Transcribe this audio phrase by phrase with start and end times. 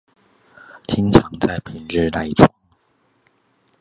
[0.87, 2.51] 經常在平日賴床